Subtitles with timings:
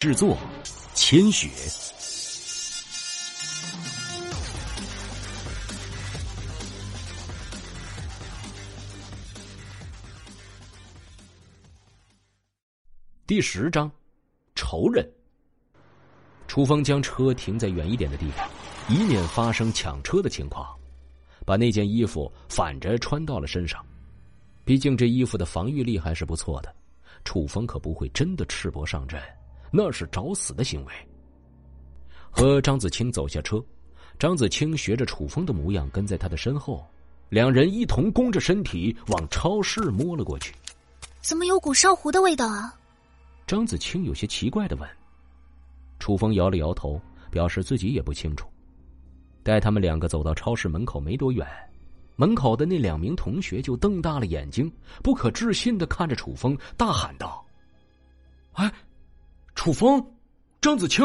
[0.00, 0.34] 制作：
[0.94, 1.46] 千雪。
[13.26, 13.92] 第十章，
[14.54, 15.06] 仇人。
[16.48, 18.48] 楚风将车停在远一点的地方，
[18.88, 20.66] 以免发生抢车的情况，
[21.44, 23.84] 把那件衣服反着穿到了身上。
[24.64, 26.74] 毕竟这衣服的防御力还是不错的，
[27.22, 29.20] 楚风可不会真的赤膊上阵。
[29.70, 30.92] 那是找死的行为。
[32.30, 33.62] 和张子清走下车，
[34.18, 36.86] 张子清学着楚风的模样跟在他的身后，
[37.28, 40.54] 两人一同弓着身体往超市摸了过去。
[41.20, 42.74] 怎么有股烧糊的味道啊？
[43.46, 44.88] 张子清有些奇怪的问。
[45.98, 47.00] 楚风摇了摇头，
[47.30, 48.48] 表示自己也不清楚。
[49.42, 51.46] 待他们两个走到超市门口没多远，
[52.16, 57.44] 门口的那两名同学就瞪大了眼睛，不可置信的看着楚风，大喊道
[58.54, 58.72] ：“哎！”
[59.60, 60.02] 楚风，
[60.62, 61.04] 张子清，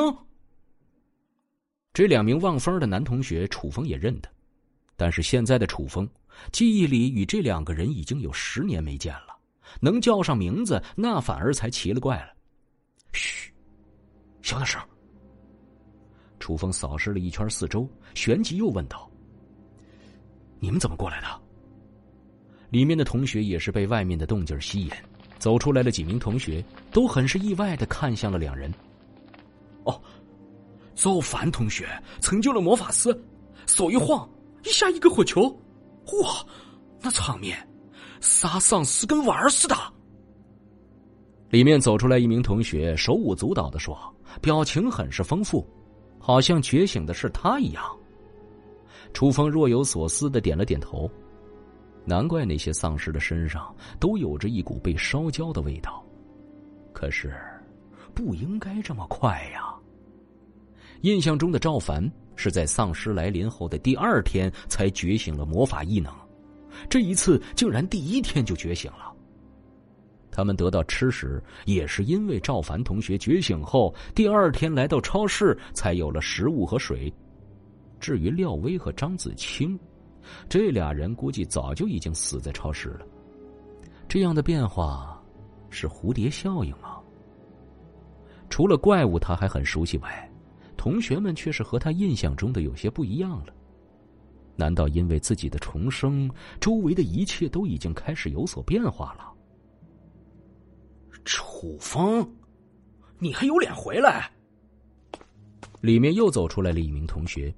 [1.94, 4.30] 这两名望风的男同学，楚风也认得。
[4.96, 6.10] 但是现在的楚风，
[6.54, 9.36] 记忆里与这两个人已经有十年没见了，
[9.82, 12.34] 能叫上名字，那反而才奇了怪了。
[13.12, 13.52] 嘘，
[14.42, 14.82] 小点声。
[16.40, 19.12] 楚风扫视了一圈四周，旋即又问道
[20.62, 21.28] ：“你们怎么过来的？”
[22.72, 24.90] 里面的同学也是被外面的动静吸引。
[25.38, 28.74] 走出来了几名同学，都很是意外的看向了两人。
[29.84, 30.02] 哦，
[30.96, 31.88] 造反同学
[32.22, 33.16] 成就了魔法师，
[33.68, 34.28] 手一晃，
[34.64, 35.44] 一下一个火球，
[36.24, 36.46] 哇，
[37.02, 37.58] 那场面，
[38.22, 39.76] 杀丧尸跟玩儿似的。
[41.50, 43.98] 里面走出来一名同学，手舞足蹈的说，
[44.42, 45.66] 表情很是丰富，
[46.20, 47.84] 好像觉醒的是他一样。
[49.14, 51.10] 楚风若有所思的点了点头。
[52.06, 56.04] 难怪那些丧尸的身上都有着一股被烧焦的味道，
[56.94, 57.34] 可是
[58.14, 59.74] 不应该这么快呀。
[61.02, 66.14] 印象中的赵凡是在丧尸来临后的第二天才觉醒了魔法异能，
[66.90, 69.12] 这一次竟然第一天就觉醒了。
[70.32, 77.12] 他们得到吃食也是因为赵凡同学觉醒后第二天来到超市才有了食物和水。
[78.00, 79.80] 至于廖威和张子清。
[80.50, 83.06] 这俩人估计早就已经死在超市了。
[84.08, 85.22] 这样的变化
[85.70, 87.00] 是蝴蝶效应吗？
[88.50, 90.32] 除了怪物他还很熟悉外，
[90.78, 93.54] 同学们却是和他印象中的有些不一样了。
[94.56, 96.30] 难道因为自己的重生，
[96.62, 99.34] 周围的一切都已经开始有所变化了？
[101.26, 102.26] 楚风，
[103.18, 104.32] 你还有脸回来？
[105.82, 107.54] 里面又走出来了一名同学。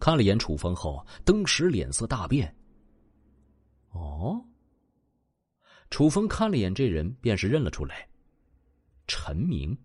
[0.00, 2.52] 看了眼楚风后，登时脸色大变。
[3.92, 4.42] 哦，
[5.90, 8.08] 楚风看了眼这人，便是认了出来。
[9.06, 9.76] 陈明，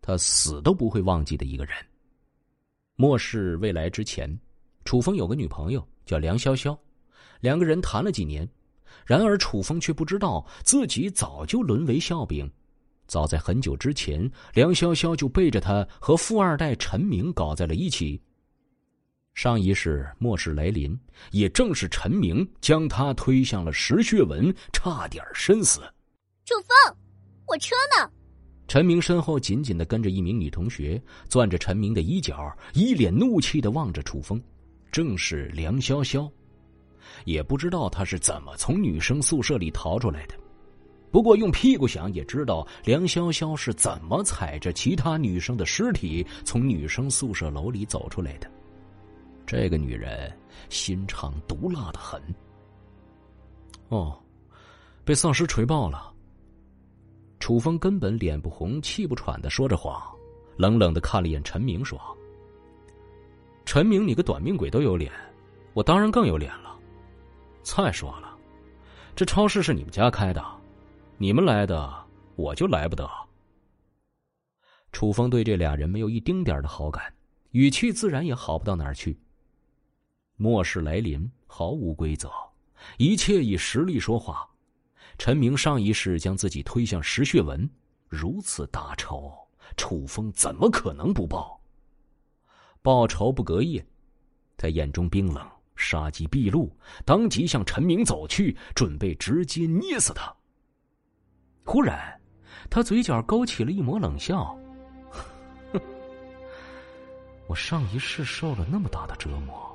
[0.00, 1.74] 他死都不会忘记的一个人。
[2.94, 4.38] 末世未来之前，
[4.84, 6.78] 楚风有个女朋友叫梁潇潇，
[7.40, 8.48] 两个人谈了几年，
[9.04, 12.48] 然而楚风却不知道自己早就沦为笑柄。
[13.06, 18.22] 早在很久之前，梁潇潇就背着他和富二代陈明搞在了一起。
[19.34, 20.96] 上一世末世来临，
[21.32, 25.80] 也正是陈明将他推向了石穴纹，差点身死。
[26.44, 26.96] 楚风，
[27.48, 28.08] 我车呢？
[28.68, 34.40] 陈明身后紧紧的跟着一名女同学，攥着陈明的衣角，一脸怒气的望着楚风。
[34.92, 36.30] 正是梁潇潇，
[37.24, 40.34] 也不知道他是怎么从女生宿舍里逃出来的。
[41.10, 48.48] 不过用屁股想也知道，梁潇潇是怎么踩着其他女生的尸体从女生宿舍楼里走出来的。
[49.46, 50.32] 这个女人
[50.68, 52.20] 心肠毒辣的很。
[53.88, 54.18] 哦，
[55.04, 56.12] 被丧尸锤爆了。
[57.38, 60.02] 楚风根本脸不红气不喘的说着谎，
[60.56, 62.00] 冷冷的看了一眼陈明，说
[63.66, 65.12] ：“陈明，你个短命鬼都有脸，
[65.74, 66.74] 我当然更有脸了。
[67.62, 68.34] 再说了，
[69.14, 70.42] 这超市是你们家开的，
[71.18, 71.92] 你们来的
[72.36, 73.06] 我就来不得。”
[74.90, 77.12] 楚风对这俩人没有一丁点的好感，
[77.50, 79.14] 语气自然也好不到哪儿去。
[80.36, 82.30] 末世来临，毫无规则，
[82.98, 84.48] 一切以实力说话。
[85.16, 87.68] 陈明上一世将自己推向石穴纹，
[88.08, 89.32] 如此大仇，
[89.76, 91.60] 楚风怎么可能不报？
[92.82, 93.86] 报仇不隔夜，
[94.56, 100.34] 他眼中冰冷，杀机毕露，当即向陈明走去，准备直接捏死他。
[101.64, 102.20] 忽然，
[102.68, 104.58] 他嘴角勾起了一抹冷笑
[105.72, 105.80] ：“哼，
[107.46, 109.70] 我上一世受了那么大的折磨。”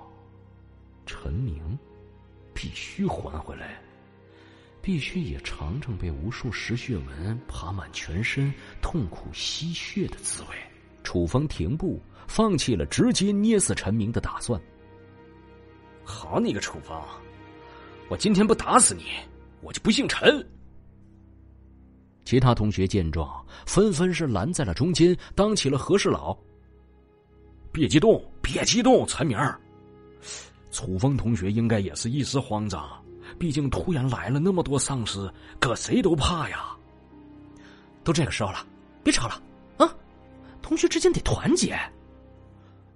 [1.12, 1.60] 陈明，
[2.54, 3.82] 必须还回来，
[4.80, 10.50] 必须也尝尝被无数石穴纹爬满全身、痛苦吸血的滋味。
[11.04, 14.62] 楚风停步，放弃了直接捏死陈明的打算。
[16.04, 16.96] 好你个楚风，
[18.08, 19.06] 我今天不打死你，
[19.62, 20.48] 我就不姓陈。
[22.24, 26.38] 其他同学见状，纷纷是拦在了中间，当起了和事佬。
[27.72, 29.60] 别激动，别激动，陈明儿。
[30.72, 32.88] 楚风同学应该也是一时慌张，
[33.38, 36.76] 毕竟突然来了那么多丧尸，搁谁都怕呀。
[38.04, 38.66] 都这个时候了，
[39.04, 39.42] 别吵了
[39.78, 39.96] 啊！
[40.62, 41.78] 同学之间得团结。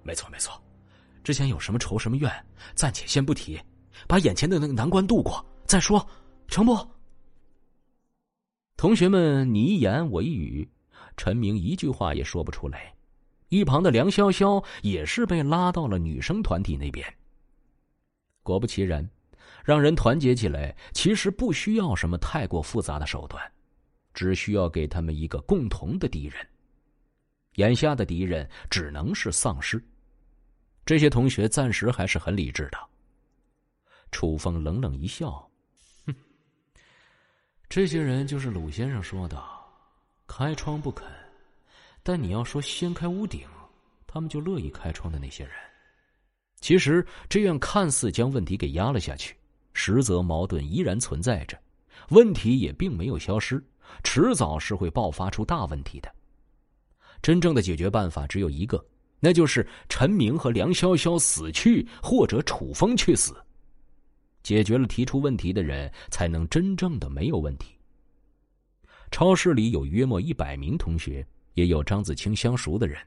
[0.02, 0.60] 没错，没错。
[1.22, 2.30] 之前有什么仇什么怨，
[2.74, 3.60] 暂且先不提，
[4.06, 6.06] 把眼前的那个难关度过再说，
[6.48, 6.76] 成不？
[8.76, 10.68] 同学们你一言我一语，
[11.16, 12.92] 陈明一句话也说不出来。
[13.48, 17.06] 一旁的梁潇潇也是被拉到了女生团体那边。
[18.44, 19.04] 果不其然，
[19.64, 23.42] 让人团结起来，其实不需要什么太过复杂的手段。
[24.12, 26.46] 只需要给他们一个共同的敌人，
[27.56, 29.84] 眼下的敌人只能是丧尸。
[30.86, 32.78] 这些同学暂时还是很理智的。
[34.12, 35.50] 楚风冷冷一笑，
[36.06, 36.14] 哼，
[37.68, 39.42] 这些人就是鲁先生说的，
[40.28, 41.04] 开窗不肯，
[42.04, 43.48] 但你要说掀开屋顶，
[44.06, 45.54] 他们就乐意开窗的那些人。
[46.64, 49.36] 其实这样看似将问题给压了下去，
[49.74, 51.58] 实则矛盾依然存在着，
[52.08, 53.62] 问题也并没有消失。
[54.02, 56.10] 迟早是会爆发出大问题的。
[57.20, 58.82] 真正的解决办法只有一个，
[59.20, 63.36] 那就是陈明和梁潇潇死去，或者楚风去死。
[64.42, 67.76] 解决了提出问题的人，才能真正的没有问题。
[69.10, 72.98] 超市里有约莫一百名同学，也有张子清相熟的人，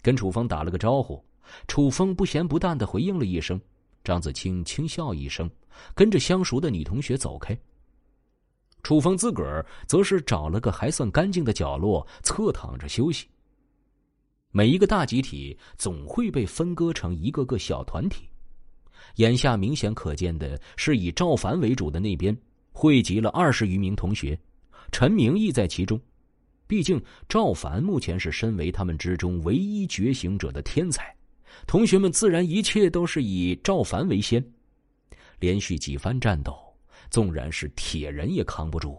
[0.00, 1.22] 跟楚风打了个招呼。
[1.66, 3.60] 楚风不咸不淡的回应了一声，
[4.04, 5.50] 张子清轻笑一声，
[5.94, 7.56] 跟着相熟的女同学走开。
[8.82, 13.28] 楚风自个儿则是找了个还算干净的角落侧躺着休息。
[14.50, 18.28] 每一个大集体总会被分割成一个个小团体，
[19.16, 22.36] 眼下明显可见的是以赵凡为主的那边
[22.72, 24.38] 汇集了二十余名同学，
[24.90, 25.98] 陈明亦在其中。
[26.66, 31.14] 毕竟赵凡目前是身为他们之中唯一觉醒者的天才，
[31.66, 34.44] 同学们自然一切都是以赵凡为先。
[35.40, 36.56] 连续几番战斗。
[37.10, 38.98] 纵然是铁人也扛不住，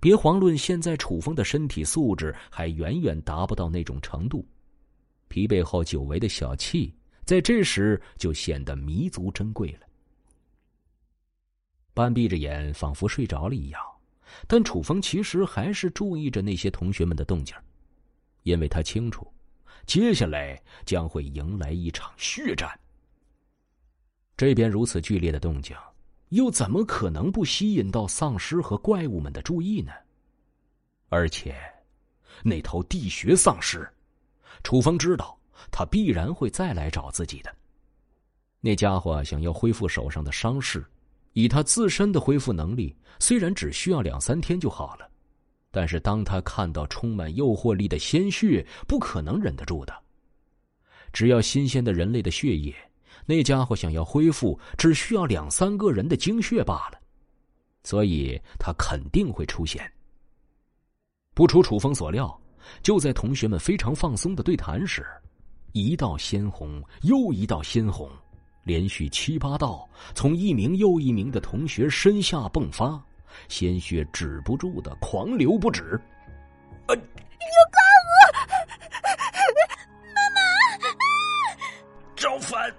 [0.00, 4.46] 别遑论现在楚风的身体素质还远远达不到那种程度。
[5.26, 6.92] 疲惫后久违的小憩，
[7.24, 9.86] 在这时就显得弥足珍贵了。
[11.92, 13.80] 半闭着眼，仿佛睡着了一样，
[14.46, 17.56] 但楚风其实还是注意着那些同学们的动静，
[18.44, 19.26] 因为他清楚，
[19.86, 22.68] 接下来将会迎来一场血战。
[24.36, 25.76] 这边如此剧烈的动静。
[26.30, 29.90] 又怎么可能不吸引到丧尸和怪物们的注意呢？
[31.08, 31.56] 而且，
[32.44, 33.84] 那头地穴丧尸，
[34.62, 35.36] 楚风知道
[35.72, 37.52] 他必然会再来找自己的。
[38.60, 40.86] 那家伙想要恢复手上的伤势，
[41.32, 45.09] 以他自身的恢复能力，虽然只需要两三天就好了，
[45.70, 49.94] 但是当他看到充满诱惑力的鲜血，不可能忍得住的。
[51.12, 52.74] 只要新鲜的人类的血液。
[53.26, 56.98] 那家伙想要恢复，只需要两三个人的精血罢了，
[57.84, 59.88] 所以他肯定会出现。
[61.32, 62.40] 不出楚风所料，
[62.82, 65.06] 就在同学们非常放松的对谈时，
[65.72, 68.10] 一道鲜红又一道鲜红，
[68.64, 73.00] 连续七八道从一名又一名的同学身下迸发，
[73.48, 76.00] 鲜血止不住的狂流不止。
[76.88, 77.02] 呃，有
[77.70, 78.10] 怪物！
[80.14, 80.40] 妈妈，
[82.16, 82.72] 赵凡。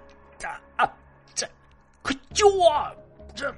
[2.02, 2.84] 快救我！
[3.32, 3.54] 这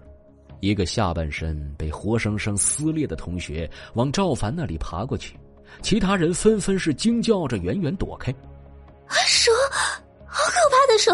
[0.61, 5.39] 一个下半身被活生生撕裂的同学往赵凡那里爬过去，
[5.81, 8.31] 其他人纷纷是惊叫着远远躲开。
[9.09, 9.51] 手，
[10.27, 11.11] 好可怕的手！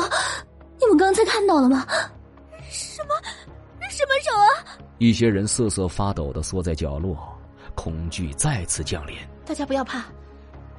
[0.80, 1.86] 你们刚才看到了吗？
[2.68, 3.14] 什么？
[3.88, 4.48] 什么手啊？
[5.00, 7.16] 一些人瑟瑟发抖的缩在角落，
[7.74, 9.16] 恐惧再次降临。
[9.46, 10.04] 大家不要怕，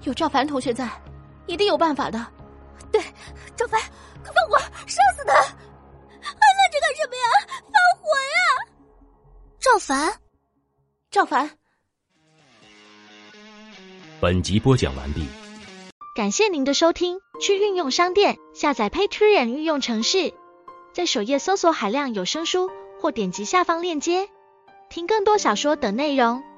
[0.04, 0.88] 有赵凡同学在，
[1.48, 2.24] 一定有办法的。
[2.92, 3.02] 对，
[3.56, 3.82] 赵凡，
[4.24, 5.34] 快放火，烧死他！
[6.22, 7.26] 还愣着干什么呀？
[7.64, 8.38] 放火呀！
[9.60, 10.14] 赵凡，
[11.10, 11.50] 赵凡。
[14.20, 15.26] 本集播讲完毕，
[16.16, 17.18] 感谢您的收听。
[17.42, 20.32] 去运用商店下载 Patreon 运用城市，
[20.94, 22.70] 在首页搜索海量有声书，
[23.02, 24.30] 或点击下方链接
[24.90, 26.51] 听更多小说等内容。